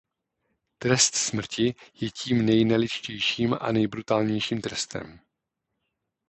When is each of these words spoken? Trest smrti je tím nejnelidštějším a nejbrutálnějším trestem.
Trest 0.79 1.15
smrti 1.15 1.75
je 2.01 2.11
tím 2.11 2.45
nejnelidštějším 2.45 3.55
a 3.61 3.71
nejbrutálnějším 3.71 4.61
trestem. 4.61 5.19